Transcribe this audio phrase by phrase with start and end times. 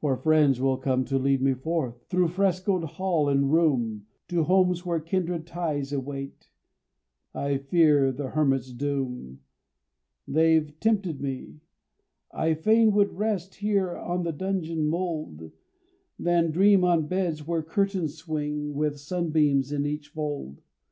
[0.00, 4.86] For friends will come to lead me forth, Through frescoed hall and room, To homes
[4.86, 6.48] where kindred ties await;
[7.34, 9.40] I fear the hermit's doom.
[10.28, 11.56] They've tempted me
[12.30, 15.50] I fain would rest Here on the dungeon mould,
[16.20, 20.62] Than dream on beds where curtains swing With sunbeams in each fold.